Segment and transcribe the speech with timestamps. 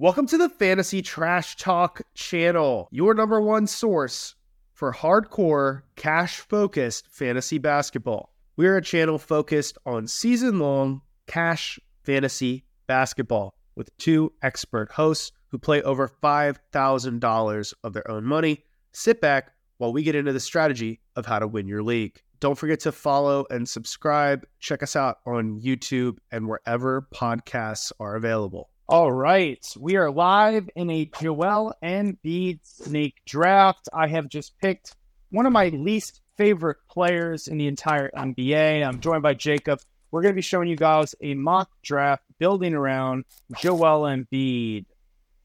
[0.00, 4.34] Welcome to the Fantasy Trash Talk channel, your number one source
[4.72, 8.32] for hardcore, cash focused fantasy basketball.
[8.56, 15.58] We're a channel focused on season long cash fantasy basketball with two expert hosts who
[15.58, 18.64] play over $5,000 of their own money.
[18.92, 22.22] Sit back while we get into the strategy of how to win your league.
[22.40, 24.46] Don't forget to follow and subscribe.
[24.60, 28.70] Check us out on YouTube and wherever podcasts are available.
[28.90, 29.64] All right.
[29.78, 33.88] We are live in a Joel Embiid snake draft.
[33.92, 34.96] I have just picked
[35.30, 38.84] one of my least favorite players in the entire NBA.
[38.84, 39.78] I'm joined by Jacob.
[40.10, 43.26] We're going to be showing you guys a mock draft building around
[43.60, 44.86] Joel Embiid.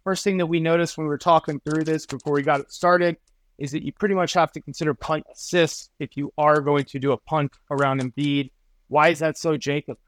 [0.03, 2.71] First thing that we noticed when we were talking through this before we got it
[2.71, 3.15] started
[3.59, 6.97] is that you pretty much have to consider punt assists if you are going to
[6.97, 8.49] do a punt around Embiid.
[8.87, 9.99] Why is that so, Jacob?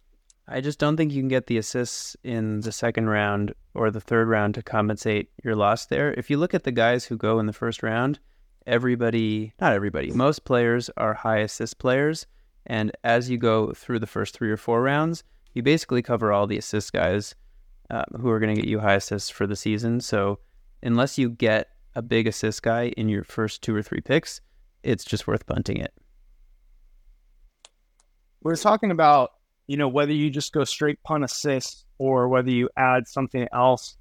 [0.50, 4.00] I just don't think you can get the assists in the second round or the
[4.00, 6.14] third round to compensate your loss there.
[6.14, 8.20] If you look at the guys who go in the first round,
[8.66, 12.28] everybody, not everybody, most players are high assist players.
[12.66, 16.48] And as you go through the first three or four rounds, you basically cover all
[16.48, 17.36] the assist guys
[17.90, 20.00] uh, who are going to get you high assists for the season.
[20.00, 20.40] So
[20.82, 24.40] unless you get a big assist guy in your first two or three picks,
[24.82, 25.94] it's just worth punting it.
[28.42, 29.32] We're talking about
[29.68, 33.98] you know, whether you just go straight punt assist or whether you add something else.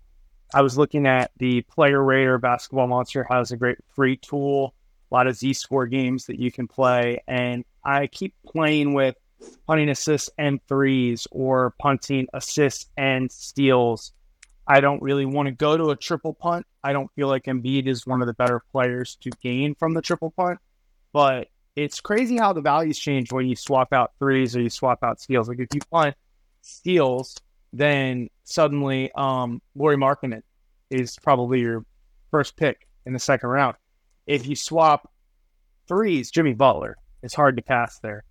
[0.55, 4.75] I was looking at the Player Rater Basketball Monster has a great free tool,
[5.11, 7.23] a lot of Z score games that you can play.
[7.27, 9.17] And I keep playing with
[9.67, 14.13] punting assists and threes or punting assists and steals.
[14.69, 16.67] I don't really want to go to a triple punt.
[16.83, 20.03] I don't feel like Embiid is one of the better players to gain from the
[20.03, 20.59] triple punt.
[21.13, 25.05] But it's crazy how the values change when you swap out threes or you swap
[25.05, 25.49] out steals.
[25.49, 26.17] Like if you punt
[26.63, 27.37] steals,
[27.73, 30.43] then suddenly um Lauri Markkanen
[30.91, 31.85] is probably your
[32.31, 33.77] first pick in the second round.
[34.27, 35.13] If you swap
[35.87, 38.25] threes, Jimmy Butler, it's hard to pass there.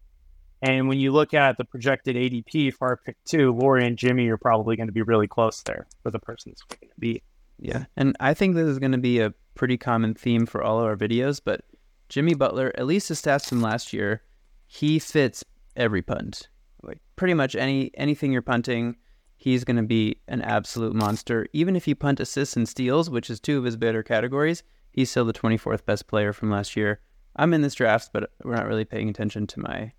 [0.61, 4.27] And when you look at the projected ADP for our pick two, Lauri and Jimmy
[4.29, 7.21] are probably going to be really close there for the person that's going to be.
[7.59, 7.85] Yeah.
[7.95, 10.85] And I think this is going to be a pretty common theme for all of
[10.85, 11.61] our videos, but
[12.09, 14.21] Jimmy Butler, at least his stats from last year,
[14.67, 15.43] he fits
[15.75, 16.49] every punt.
[16.81, 18.95] Like pretty much any anything you're punting,
[19.35, 21.47] he's going to be an absolute monster.
[21.53, 25.09] Even if you punt assists and steals, which is two of his better categories, he's
[25.09, 26.99] still the 24th best player from last year.
[27.35, 29.91] I'm in this draft, but we're not really paying attention to my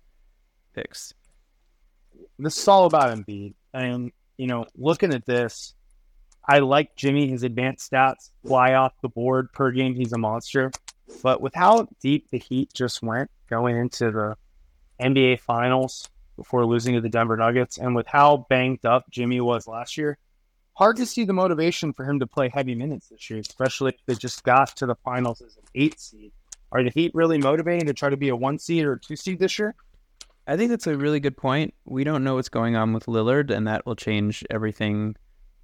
[0.73, 1.13] picks.
[2.39, 3.53] This is all about Embiid.
[3.73, 5.75] And, you know, looking at this,
[6.47, 7.27] I like Jimmy.
[7.27, 9.95] His advanced stats fly off the board per game.
[9.95, 10.71] He's a monster.
[11.23, 14.35] But with how deep the Heat just went going into the
[15.01, 19.67] NBA Finals before losing to the Denver Nuggets, and with how banged up Jimmy was
[19.67, 20.17] last year,
[20.73, 24.05] hard to see the motivation for him to play heavy minutes this year, especially if
[24.05, 26.31] they just got to the finals as an eight seed.
[26.71, 29.39] Are the Heat really motivating to try to be a one seed or two seed
[29.39, 29.73] this year?
[30.45, 31.73] I think that's a really good point.
[31.85, 35.15] We don't know what's going on with Lillard, and that will change everything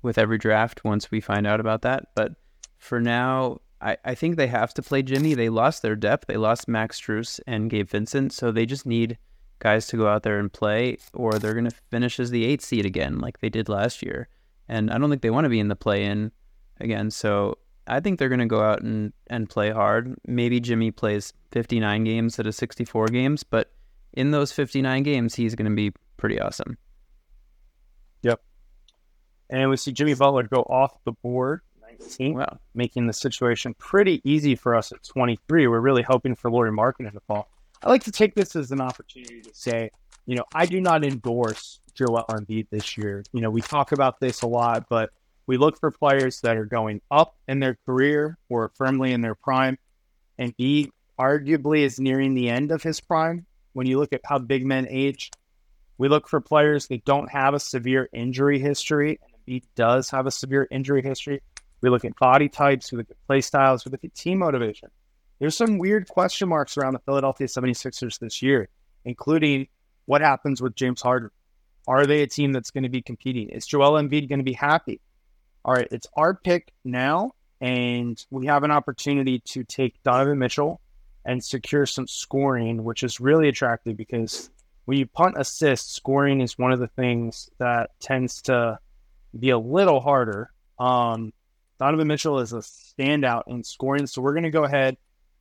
[0.01, 2.07] with every draft once we find out about that.
[2.15, 2.33] But
[2.79, 5.33] for now, I, I think they have to play Jimmy.
[5.33, 6.27] They lost their depth.
[6.27, 9.17] They lost Max Strus and Gabe Vincent, so they just need
[9.59, 12.63] guys to go out there and play, or they're going to finish as the eighth
[12.63, 14.29] seed again, like they did last year.
[14.69, 16.31] And I don't think they want to be in the play-in
[16.79, 17.11] again.
[17.11, 20.15] So I think they're going to go out and, and play hard.
[20.25, 23.73] Maybe Jimmy plays 59 games out of 64 games, but
[24.13, 26.77] in those 59 games, he's going to be pretty awesome.
[28.21, 28.41] Yep.
[29.49, 31.61] And we see Jimmy Butler go off the board
[31.99, 32.59] 19, Wow.
[32.73, 35.67] making the situation pretty easy for us at 23.
[35.67, 37.49] We're really hoping for Lauri Markkanen to fall.
[37.81, 39.89] I like to take this as an opportunity to say,
[40.25, 43.23] you know, I do not endorse Joel Embiid this year.
[43.33, 45.09] You know, we talk about this a lot, but
[45.47, 49.35] we look for players that are going up in their career or firmly in their
[49.35, 49.77] prime.
[50.39, 53.45] Embiid arguably is nearing the end of his prime.
[53.73, 55.31] When you look at how big men age,
[55.97, 59.19] we look for players that don't have a severe injury history.
[59.21, 61.41] And Embiid does have a severe injury history.
[61.83, 64.89] We look at body types, we look at play styles, we look at team motivation.
[65.39, 68.69] There's some weird question marks around the Philadelphia 76ers this year,
[69.03, 69.67] including
[70.05, 71.29] what happens with James Harden.
[71.85, 73.49] Are they a team that's going to be competing?
[73.49, 75.01] Is Joel Embiid going to be happy?
[75.65, 80.79] All right, it's our pick now, and we have an opportunity to take Donovan Mitchell
[81.25, 84.49] and secure some scoring, which is really attractive because
[84.85, 88.79] when you punt assist, scoring is one of the things that tends to
[89.37, 90.49] be a little harder.
[90.79, 91.33] Um,
[91.79, 94.07] Donovan Mitchell is a standout in scoring.
[94.07, 94.97] So we're going to go ahead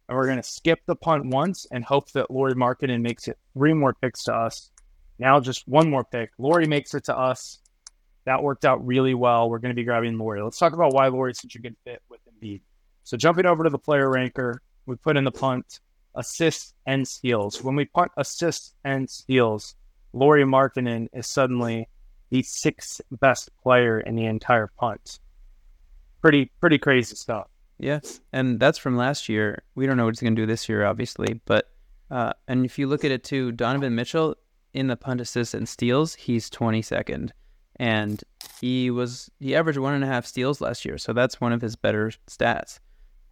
[0.09, 3.39] and we're going to skip the punt once and hope that Lauri Markkanen makes it
[3.55, 4.71] three more picks to us.
[5.19, 6.31] Now just one more pick.
[6.39, 7.61] Lauri makes it to us.
[8.25, 9.51] That worked out really well.
[9.51, 10.43] We're going to be grabbing Lauri.
[10.43, 12.61] Let's talk about why Lauri is such a good fit with Embiid.
[13.05, 15.81] So jumping over to the player ranker, we put in the punt,
[16.15, 17.63] assists, and steals.
[17.63, 19.75] When we punt assists and steals,
[20.13, 21.89] Lauri Markkanen is suddenly
[22.31, 25.19] the sixth best player in the entire punt.
[26.23, 27.49] Pretty pretty crazy stuff.
[27.79, 29.65] Yes, and that's from last year.
[29.75, 31.69] We don't know what he's going to do this year, obviously, but
[32.11, 34.37] uh, and if you look at it too, Donovan Mitchell
[34.73, 37.31] in the punt assists and steals, he's 22nd,
[37.77, 38.23] and
[38.61, 41.61] he was he averaged one and a half steals last year, so that's one of
[41.61, 42.79] his better stats.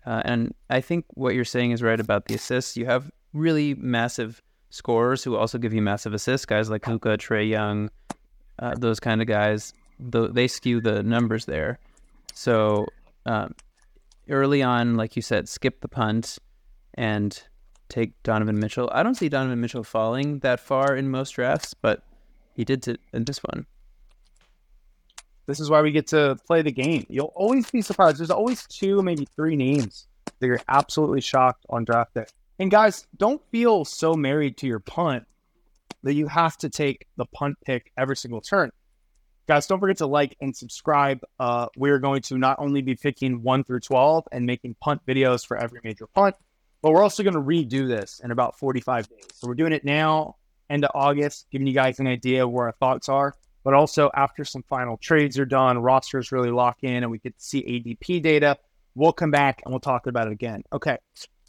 [0.05, 2.77] Uh, and I think what you're saying is right about the assists.
[2.77, 7.49] You have really massive scorers who also give you massive assists, guys like Luka, Trae
[7.49, 7.91] Young,
[8.59, 9.73] uh, those kind of guys.
[9.99, 11.79] They skew the numbers there.
[12.35, 12.87] So
[13.27, 13.55] um,
[14.29, 16.39] early on, like you said, skip the punt
[16.95, 17.43] and
[17.89, 18.89] take Donovan Mitchell.
[18.93, 22.03] I don't see Donovan Mitchell falling that far in most drafts, but
[22.55, 23.67] he did to, in this one.
[25.47, 27.05] This is why we get to play the game.
[27.09, 28.19] You'll always be surprised.
[28.19, 30.07] There's always two, maybe three names
[30.39, 32.27] that you're absolutely shocked on draft day.
[32.61, 35.25] And guys, don't feel so married to your punt
[36.03, 38.71] that you have to take the punt pick every single turn.
[39.51, 41.19] Guys, don't forget to like and subscribe.
[41.41, 45.45] Uh, we're going to not only be picking 1 through 12 and making punt videos
[45.45, 46.37] for every major punt,
[46.83, 49.25] but we're also going to redo this in about 45 days.
[49.35, 50.37] So we're doing it now,
[50.71, 53.35] end of August, giving you guys an idea where our thoughts are.
[53.65, 57.37] But also after some final trades are done, rosters really lock in, and we get
[57.37, 58.57] to see ADP data.
[58.95, 60.63] We'll come back and we'll talk about it again.
[60.73, 60.99] Okay.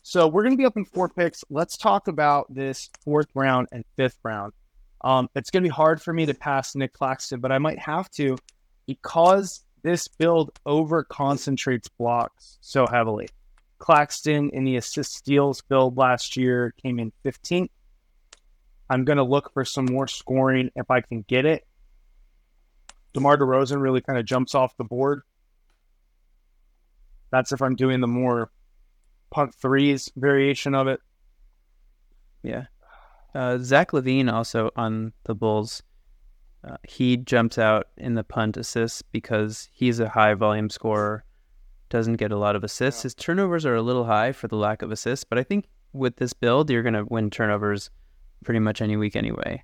[0.01, 1.44] So we're going to be up in four picks.
[1.51, 4.54] Let's talk about this fourth round and fifth round.
[5.03, 7.80] Um, it's going to be hard for me to pass Nick Claxton, but I might
[7.80, 8.38] have to
[8.86, 13.30] because this build over concentrates blocks so heavily.
[13.80, 17.69] Claxton in the assist steals build last year came in 15th.
[18.89, 21.65] I'm going to look for some more scoring if I can get it.
[23.13, 25.21] DeMar DeRozan really kind of jumps off the board.
[27.31, 28.51] That's if I'm doing the more
[29.31, 31.00] punt threes variation of it.
[32.44, 32.65] Yeah.
[33.33, 35.83] Uh, Zach LaVine also on the Bulls.
[36.68, 41.24] Uh, he jumps out in the punt assists because he's a high volume scorer,
[41.89, 43.04] doesn't get a lot of assists.
[43.04, 46.18] His turnovers are a little high for the lack of assists, but I think with
[46.18, 47.89] this build, you're going to win turnovers
[48.44, 49.63] pretty much any week anyway.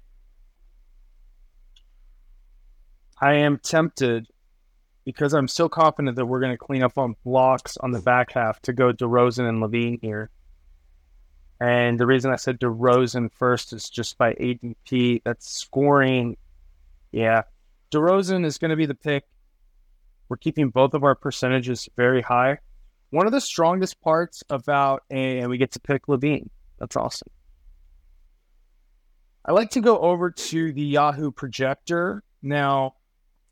[3.22, 4.28] I am tempted
[5.06, 8.34] because I'm so confident that we're going to clean up on blocks on the back
[8.34, 10.30] half to go DeRozan and LaVine here.
[11.60, 15.22] And the reason I said DeRozan first is just by ADP.
[15.24, 16.38] That's scoring.
[17.12, 17.44] Yeah.
[17.92, 19.24] DeRozan is going to be the pick.
[20.30, 22.60] We're keeping both of our percentages very high.
[23.10, 26.50] One of the strongest parts about, and we get to pick LaVine.
[26.80, 27.30] That's awesome.
[29.46, 32.22] I like to go over to the Yahoo projector.
[32.42, 32.96] Now,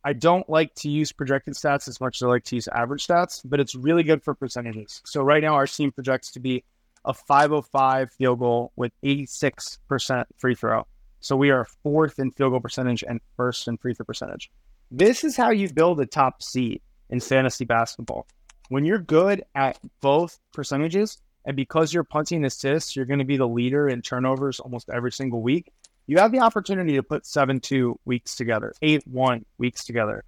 [0.04, 3.08] I don't like to use projected stats as much as I like to use average
[3.08, 5.02] stats, but it's really good for percentages.
[5.06, 6.66] So right now, our team projects to be
[7.06, 10.86] a 505 field goal with 86% free throw.
[11.22, 14.52] So we are fourth in field goal percentage and first in free throw percentage.
[14.92, 18.28] This is how you build a top seed in fantasy basketball.
[18.70, 23.38] When you're good at both percentages, and because you're punting assists, you're going to be
[23.38, 25.72] the leader in turnovers almost every single week.
[26.08, 30.24] You have the opportunity to put 7 2 weeks together, 8 1 weeks together,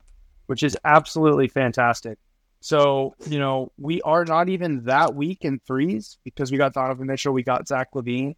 [0.46, 2.18] which is absolutely fantastic.
[2.68, 7.08] So, you know, we are not even that weak in threes because we got Donovan
[7.08, 8.36] Mitchell, we got Zach LaVine.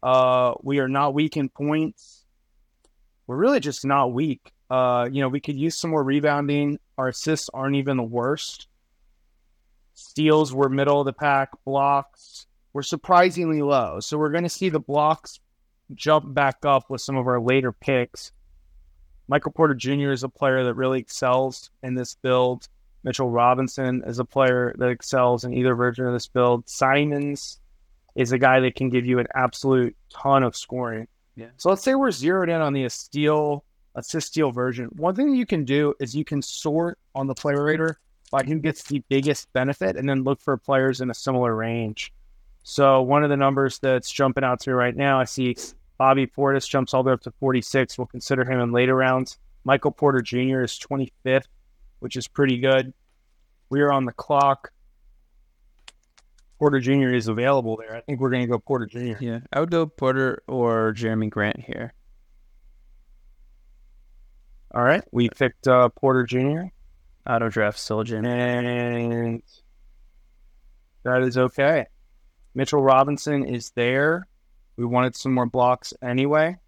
[0.00, 2.24] Uh, we are not weak in points.
[3.26, 4.52] We're really just not weak.
[4.70, 6.78] Uh, you know, we could use some more rebounding.
[6.96, 8.68] Our assists aren't even the worst.
[9.94, 11.48] Steals were middle of the pack.
[11.64, 13.98] Blocks were surprisingly low.
[13.98, 15.40] So we're going to see the blocks
[15.96, 18.30] jump back up with some of our later picks.
[19.26, 20.12] Michael Porter Jr.
[20.12, 22.68] is a player that really excels in this build.
[23.04, 26.68] Mitchell Robinson is a player that excels in either version of this build.
[26.68, 27.60] Simons
[28.16, 31.06] is a guy that can give you an absolute ton of scoring.
[31.36, 31.48] Yeah.
[31.58, 34.86] So let's say we're zeroed in on the assist steal version.
[34.96, 37.98] One thing you can do is you can sort on the player rater
[38.30, 42.12] by who gets the biggest benefit and then look for players in a similar range.
[42.62, 45.56] So one of the numbers that's jumping out to me right now, I see
[45.98, 47.98] Bobby Portis jumps all the way up to 46.
[47.98, 49.38] We'll consider him in later rounds.
[49.64, 50.62] Michael Porter Jr.
[50.62, 51.44] is 25th
[52.04, 52.92] which is pretty good.
[53.70, 54.70] We are on the clock.
[56.58, 57.14] Porter Jr.
[57.14, 57.96] is available there.
[57.96, 59.24] I think we're going to go Porter Jr.
[59.24, 61.94] Yeah, I would go Porter or Jerami Grant here.
[64.74, 66.64] All right, we picked uh, Porter Jr.
[67.26, 69.42] Auto draft Soldier, and
[71.04, 71.86] that is okay.
[72.54, 74.28] Mitchell Robinson is there.
[74.76, 76.58] We wanted some more blocks anyway.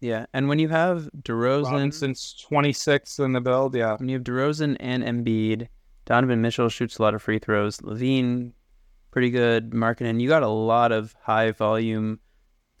[0.00, 3.74] Yeah, and when you have DeRozan, since twenty six in the build.
[3.74, 3.96] Yeah.
[3.96, 5.68] when you have DeRozan and Embiid,
[6.04, 7.78] Donovan Mitchell shoots a lot of free throws.
[7.78, 8.52] LaVine,
[9.10, 9.70] pretty good.
[9.70, 12.20] Markkanen, you got a lot of high volume,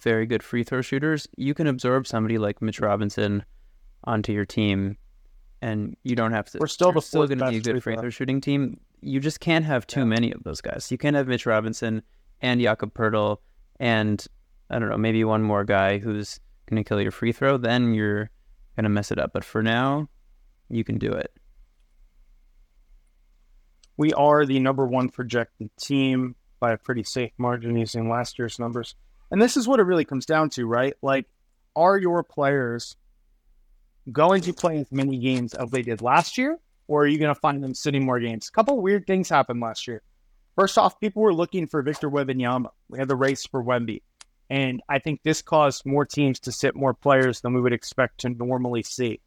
[0.00, 1.26] very good free throw shooters.
[1.36, 3.44] You can absorb somebody like Mitch Robinson
[4.04, 4.98] onto your team,
[5.62, 6.58] and you don't have to.
[6.58, 8.02] We're still still going to be a good free free throw.
[8.02, 8.78] throw shooting team.
[9.00, 10.90] You just can't have too many of those guys.
[10.90, 12.02] You can't have Mitch Robinson
[12.40, 13.38] and Jakob Poeltl
[13.78, 14.26] and
[14.70, 17.56] I don't know, maybe one more guy who's going to kill your free throw.
[17.56, 18.30] Then you're
[18.76, 19.32] going to mess it up.
[19.32, 20.08] But for now,
[20.68, 21.32] you can do it.
[23.96, 28.58] We are the number one projected team by a pretty safe margin using last year's
[28.58, 28.94] numbers.
[29.30, 30.94] And this is what it really comes down to, right?
[31.02, 31.26] Like,
[31.74, 32.96] are your players
[34.10, 37.34] going to play as many games as they did last year, or are you going
[37.34, 38.48] to find them sitting more games?
[38.48, 40.02] A couple weird things happened last year.
[40.56, 42.70] First off, people were looking for Victor Wembanyama.
[42.88, 44.02] We had the race for Wemby.
[44.48, 48.20] And I think this caused more teams to sit more players than we would expect
[48.20, 49.20] to normally see.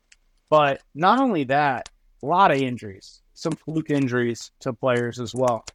[0.50, 1.90] But not only that,
[2.24, 5.66] a lot of injuries, some fluke injuries to players as well.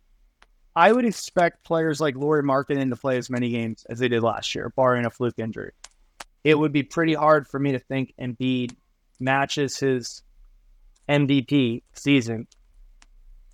[0.77, 4.23] I would expect players like Lauri Markkanen to play as many games as they did
[4.23, 5.73] last year, barring a fluke injury.
[6.43, 8.75] It would be pretty hard for me to think Embiid
[9.21, 10.23] matches his
[11.09, 12.49] MVP season.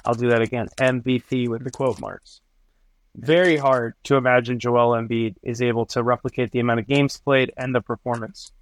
[0.04, 0.68] I'll do that again.
[0.78, 2.40] MVP with the quote marks.
[3.16, 7.52] Very hard to imagine Joel Embiid is able to replicate the amount of games played
[7.56, 8.52] and the performance.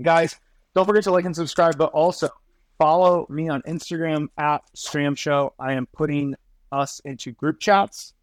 [0.00, 0.36] Guys,
[0.74, 2.28] don't forget to like and subscribe, but also
[2.78, 5.54] follow me on Instagram at Stram Show.
[5.58, 6.34] I am putting
[6.72, 8.14] us into group chats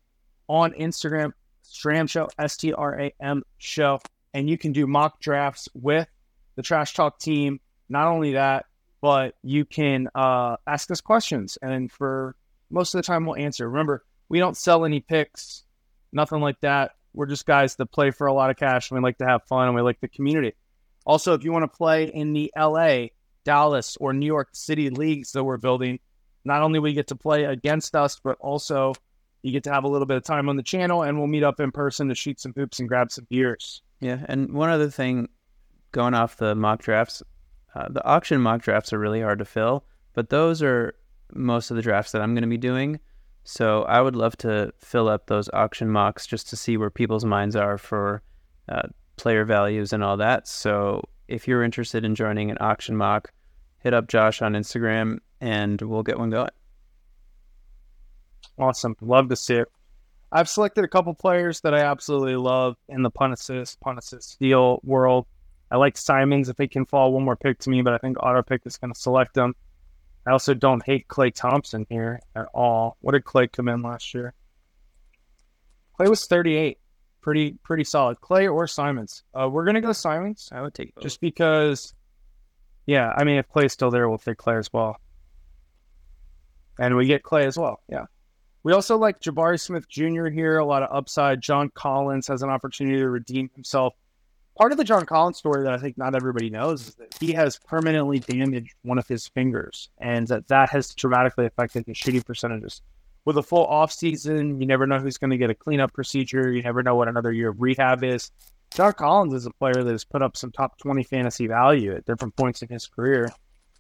[0.48, 4.00] on Instagram, Stram Show, S T R A M Show,
[4.34, 6.08] and you can do mock drafts with
[6.56, 7.60] the Trash Talk team.
[7.88, 8.66] Not only that,
[9.02, 12.36] but you can uh, ask us questions, and for
[12.70, 13.70] most of the time, we'll answer.
[13.70, 15.64] Remember, we don't sell any picks,
[16.12, 16.94] nothing like that.
[17.14, 19.44] We're just guys that play for a lot of cash, and we like to have
[19.44, 20.56] fun, and we like the community.
[21.06, 23.10] Also, if you want to play in the LA,
[23.46, 26.00] Dallas, or New York City leagues that we're building,
[26.46, 28.96] not only we get to play against us, but also
[29.44, 31.44] you get to have a little bit of time on the channel, and we'll meet
[31.44, 33.84] up in person to shoot some hoops and grab some beers.
[34.00, 35.30] Yeah, and one other thing,
[35.92, 37.22] going off the mock drafts,
[37.76, 39.86] uh, the auction mock drafts are really hard to fill,
[40.16, 40.96] but those are
[41.36, 43.00] most of the drafts that I'm going to be doing.
[43.44, 47.26] So I would love to fill up those auction mocks just to see where people's
[47.26, 48.22] minds are for
[48.70, 48.84] uh,
[49.18, 50.48] player values and all that.
[50.48, 53.32] So if you're interested in joining an auction mock,
[53.80, 56.50] hit up Josh on Instagram and we'll get one going.
[58.58, 58.96] Awesome.
[59.02, 59.68] Love to see it.
[60.32, 64.32] I've selected a couple players that I absolutely love in the pun assist, pun assist
[64.32, 65.28] steal world.
[65.70, 68.18] I like Simons if he can fall one more pick to me, but I think
[68.22, 69.56] auto pick is going to select him.
[70.26, 72.98] I also don't hate Klay Thompson here at all.
[73.02, 74.34] What did Klay come in last year?
[76.00, 76.78] Klay was 38.
[77.22, 78.20] Pretty pretty solid.
[78.20, 79.24] Klay or Simons.
[79.34, 81.04] Uh, we're gonna go Simons I would take both.
[81.04, 81.94] just because.
[82.86, 84.98] Yeah, I mean, if Klay's still there, we'll take Klay as well.
[86.78, 87.82] And we get Klay as well.
[87.90, 88.06] Yeah.
[88.64, 90.28] We also like Jabari Smith Jr.
[90.28, 91.42] here, a lot of upside.
[91.42, 93.94] John Collins has an opportunity to redeem himself.
[94.58, 97.34] Part of the John Collins story that I think not everybody knows is that he
[97.34, 102.22] has permanently damaged one of his fingers, and that that has dramatically affected his shooting
[102.22, 102.82] percentages.
[103.26, 106.52] With a full off season, you never know who's going to get a cleanup procedure.
[106.52, 108.32] You never know what another year of rehab is.
[108.76, 112.06] John Collins is a player that has put up some top 20 fantasy value at
[112.06, 113.30] different points in his career.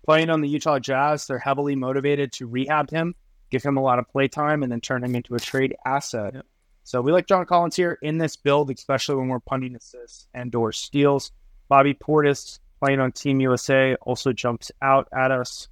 [0.06, 3.15] Playing on the Utah Jazz, they're heavily motivated to rehab him,
[3.50, 6.34] give him a lot of play time, and then turn him into a trade asset.
[6.36, 6.46] Yep.
[6.84, 10.54] So we like John Collins here in this build, especially when we're punting assists and
[10.54, 11.32] or steals.
[11.70, 15.70] Bobby Portis playing on Team USA also jumps out at us.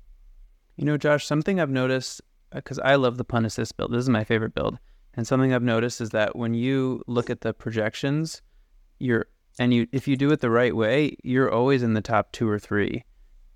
[0.78, 2.22] You know, Josh, something I've noticed
[2.54, 3.92] uh, because I love the pun assist build.
[3.92, 4.80] This is my favorite build,
[5.14, 8.42] and something I've noticed is that when you look at the projections,
[9.00, 9.28] you're
[9.60, 12.48] and you if you do it the right way, you're always in the top two
[12.48, 13.04] or three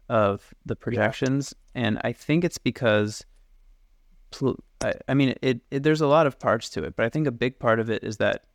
[0.10, 3.26] of the projections, and I think it's because.
[4.38, 7.10] Pl- I, I mean, it, it there's a lot of parts to it, but I
[7.10, 8.46] think a big part of it is that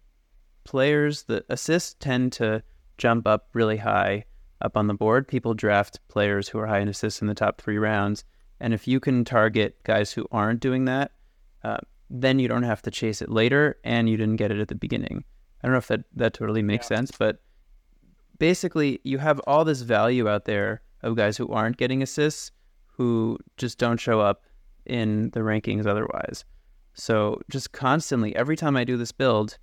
[0.64, 2.62] players, the assists tend to
[2.98, 4.24] jump up really high
[4.60, 5.26] up on the board.
[5.26, 8.24] People draft players who are high in assists in the top three rounds.
[8.60, 11.12] And if you can target guys who aren't doing that,
[11.64, 11.78] uh,
[12.10, 14.74] then you don't have to chase it later and you didn't get it at the
[14.74, 15.24] beginning.
[15.62, 16.96] I don't know if that, that totally makes Yeah.
[16.98, 17.40] sense, but
[18.38, 22.50] basically, you have all this value out there of guys who aren't getting assists
[22.86, 24.44] who just don't show up
[24.86, 26.44] in the rankings otherwise.
[26.94, 29.58] So just constantly, every time I do this build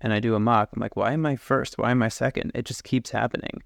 [0.00, 1.78] and I do a mock, I'm like, why am I first?
[1.78, 2.52] Why am I second?
[2.54, 3.62] It just keeps happening.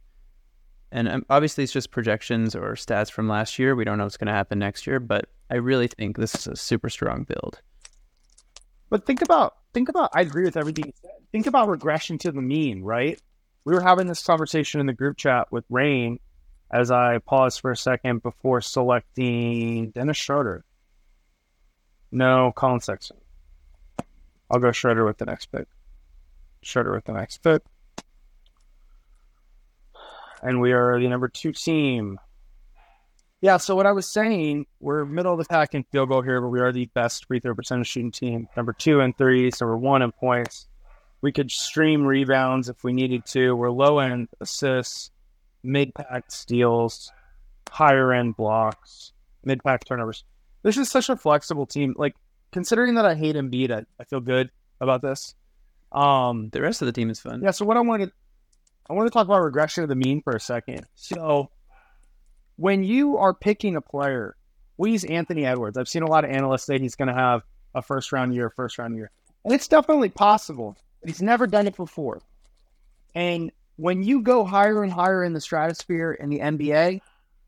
[0.90, 3.74] And um, obviously, it's just projections or stats from last year.
[3.74, 6.46] We don't know what's going to happen next year, but I really think this is
[6.46, 7.60] a super strong build.
[8.90, 11.12] But think about think about I agree with everything you said.
[11.32, 13.18] Think about regression to the mean, right?
[13.64, 16.18] we were having this conversation in the group chat with Rain
[16.70, 20.64] as I paused for a second before selecting Dennis Schroeder.
[22.12, 23.16] No, Colin Sexton.
[24.50, 25.66] I'll go Schroeder with the next pick.
[26.60, 27.62] Schroeder with the next pick.
[30.42, 32.18] And we are the number two team.
[33.40, 36.40] Yeah, so what I was saying, we're middle of the pack in field goal here,
[36.40, 38.48] but we are the best free throw percentage shooting team.
[38.56, 40.68] Number two in threes, number one in points.
[41.22, 43.56] We could stream rebounds if we needed to.
[43.56, 45.10] We're low end assists,
[45.62, 47.10] mid pack steals,
[47.70, 49.12] higher end blocks,
[49.44, 50.24] mid pack turnovers.
[50.62, 51.94] This is such a flexible team.
[51.96, 52.14] Like
[52.52, 54.50] considering that I hate Embiid, I, I feel good
[54.80, 55.34] about this.
[55.90, 57.42] Um, The rest of the team is fun.
[57.42, 58.12] yeah, so what I wanted,
[58.88, 60.86] I want to talk about regression of the mean for a second.
[60.94, 61.50] So,
[62.56, 64.36] when you are picking a player,
[64.76, 65.76] we use Anthony Edwards.
[65.76, 67.42] I've seen a lot of analysts say he's going to have
[67.74, 69.10] a first round year, first round year,
[69.44, 70.76] and it's definitely possible.
[71.00, 72.20] But he's never done it before.
[73.14, 77.00] And when you go higher and higher in the stratosphere in the NBA,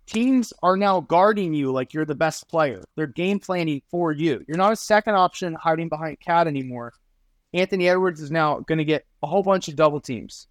[0.06, 2.82] teams are now guarding you like you're the best player.
[2.96, 4.44] They're game planning for you.
[4.46, 6.92] You're not a second option hiding behind KAT anymore.
[7.52, 10.49] Anthony Edwards is now going to get a whole bunch of double teams.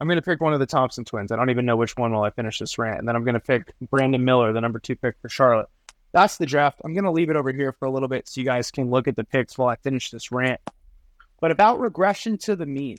[0.00, 1.32] I'm going to pick one of the Thompson twins.
[1.32, 3.00] I don't even know which one while I finish this rant.
[3.00, 5.68] And then I'm going to pick Brandon Miller, the number two pick for Charlotte.
[6.12, 6.80] That's the draft.
[6.84, 8.90] I'm going to leave it over here for a little bit so you guys can
[8.90, 10.60] look at the picks while I finish this rant.
[11.40, 12.98] But about regression to the mean,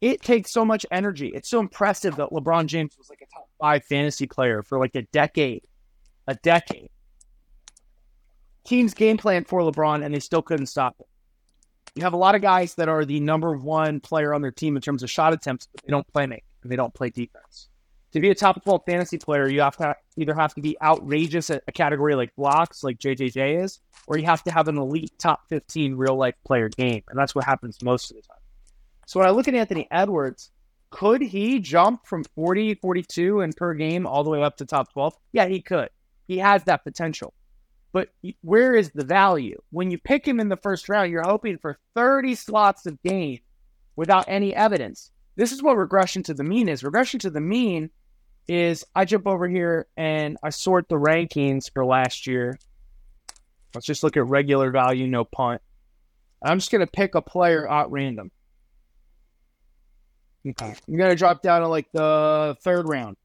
[0.00, 1.28] it takes so much energy.
[1.34, 3.19] It's so impressive that LeBron James was like
[3.60, 5.62] five fantasy player for like a decade.
[6.26, 6.90] A decade.
[8.64, 11.06] Teams game plan for LeBron and they still couldn't stop it.
[11.94, 14.76] You have a lot of guys that are the number one player on their team
[14.76, 17.68] in terms of shot attempts, but they don't play make and they don't play defense.
[18.12, 21.48] To be a top 12 fantasy player, you have to either have to be outrageous
[21.50, 25.12] at a category like blocks, like JJJ is, or you have to have an elite
[25.18, 27.02] top 15 real life player game.
[27.08, 28.38] And that's what happens most of the time.
[29.06, 30.50] So when I look at Anthony Edwards,
[30.90, 34.92] could he jump from 40, 42 and per game all the way up to top
[34.92, 35.14] 12?
[35.32, 35.88] Yeah, he could.
[36.26, 37.34] He has that potential.
[37.92, 38.10] But
[38.42, 39.60] where is the value?
[39.70, 43.40] When you pick him in the first round, you're hoping for 30 slots of gain
[43.96, 45.10] without any evidence.
[45.36, 46.84] This is what regression to the mean is.
[46.84, 47.90] Regression to the mean
[48.46, 52.58] is I jump over here and I sort the rankings for last year.
[53.74, 55.62] Let's just look at regular value, no punt.
[56.44, 58.30] I'm just going to pick a player at random.
[60.48, 60.74] Okay.
[60.88, 63.16] I'm going to drop down to like the third round.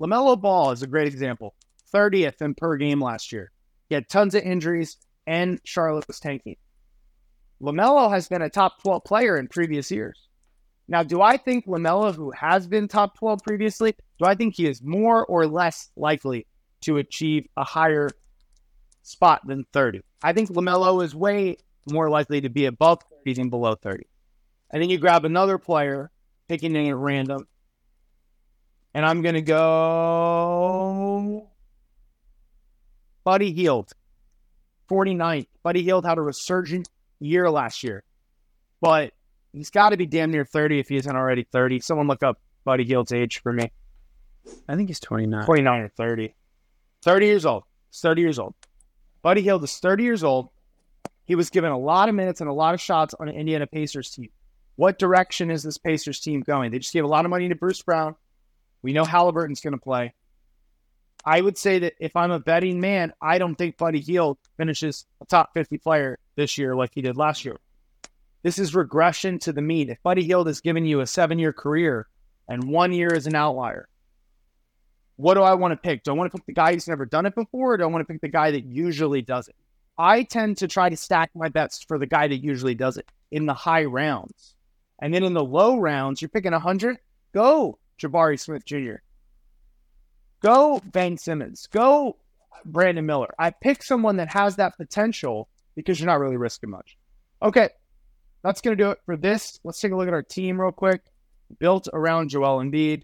[0.00, 1.54] LaMelo Ball is a great example.
[1.94, 3.52] 30th in per game last year.
[3.88, 6.56] He had tons of injuries, and Charlotte was tanking.
[7.62, 10.28] LaMelo has been a top 12 player in previous years.
[10.88, 14.66] Now, do I think LaMelo, who has been top 12 previously, do I think he
[14.66, 16.46] is more or less likely
[16.82, 18.10] to achieve a higher
[19.02, 20.02] spot than 30?
[20.22, 21.56] I think LaMelo is way
[21.90, 24.04] more likely to be above 30 than below 30.
[24.70, 26.10] And then you grab another player,
[26.48, 27.46] picking it at random,
[28.94, 31.48] and I'm going to go
[33.24, 33.92] Buddy Hield,
[34.88, 35.46] 49th.
[35.62, 38.04] Buddy Hield had a resurgent year last year,
[38.80, 39.12] but
[39.52, 41.80] he's got to be damn near 30 if he isn't already 30.
[41.80, 43.72] Someone look up Buddy Hield's age for me.
[44.68, 45.44] I think he's 29.
[45.44, 46.34] 29 or 30.
[47.02, 47.64] 30 years old.
[47.90, 48.54] He's 30 years old.
[49.22, 50.50] Buddy Hield is 30 years old.
[51.24, 53.66] He was given a lot of minutes and a lot of shots on an Indiana
[53.66, 54.28] Pacers team.
[54.76, 56.70] What direction is this Pacers team going?
[56.70, 58.14] They just gave a lot of money to Bruce Brown.
[58.82, 60.14] We know Halliburton's going to play.
[61.24, 65.06] I would say that if I'm a betting man, I don't think Buddy Hield finishes
[65.20, 67.56] a top 50 player this year like he did last year.
[68.44, 69.90] This is regression to the mean.
[69.90, 72.06] If Buddy Hield has given you a seven year career
[72.48, 73.88] and one year is an outlier,
[75.16, 76.04] what do I want to pick?
[76.04, 77.86] Do I want to pick the guy who's never done it before, or do I
[77.86, 79.56] want to pick the guy that usually does it?
[79.98, 83.10] I tend to try to stack my bets for the guy that usually does it
[83.32, 84.54] in the high rounds.
[84.98, 86.98] And then in the low rounds, you're picking 100,
[87.32, 88.96] go Jabari Smith Jr.
[90.40, 91.66] Go Ben Simmons.
[91.66, 92.16] Go
[92.64, 93.34] Brandon Miller.
[93.38, 96.96] I pick someone that has that potential because you're not really risking much.
[97.42, 97.68] Okay,
[98.42, 99.60] that's going to do it for this.
[99.64, 101.02] Let's take a look at our team real quick.
[101.58, 103.02] Built around Joel Embiid.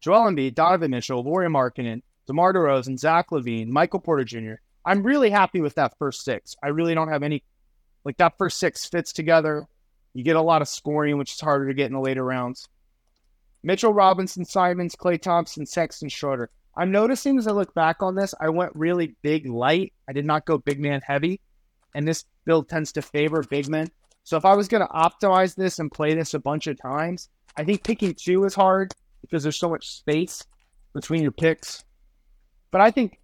[0.00, 4.54] Joel Embiid, Donovan Mitchell, Lauri Markkanen, DeMar DeRozan, Zach LaVine, Michael Porter Jr.
[4.84, 6.54] I'm really happy with that first six.
[6.62, 7.42] I really don't have any,
[8.04, 9.66] like that first six fits together.
[10.18, 12.66] You get a lot of scoring, which is harder to get in the later rounds.
[13.62, 16.50] Mitchell Robinson, Simons, Klay Thompson, Sexton, Schroeder.
[16.74, 19.92] I'm noticing as I look back on this, I went really big light.
[20.08, 21.40] I did not go big man heavy.
[21.94, 23.92] And this build tends to favor big men.
[24.24, 27.28] So if I was going to optimize this and play this a bunch of times,
[27.56, 30.44] I think picking two is hard because there's so much space
[30.94, 31.84] between your picks.
[32.72, 33.20] But I think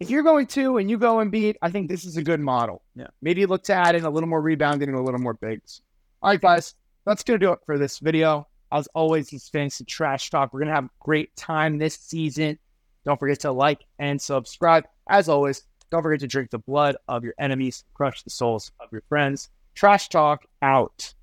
[0.00, 2.82] if you're going two and you go Embiid, I think this is a good model.
[2.96, 3.06] Yeah.
[3.22, 5.82] Maybe look to add in a little more rebounding and a little more bigs.
[6.26, 8.48] All right, guys, that's going to do it for this video.
[8.72, 10.52] As always, this fantasy trash talk.
[10.52, 12.58] We're gonna have a great time this season.
[13.04, 14.88] Don't forget to like and subscribe.
[15.08, 15.62] As always,
[15.92, 19.50] don't forget to drink the blood of your enemies, crush the souls of your friends.
[19.76, 21.14] Trash talk out.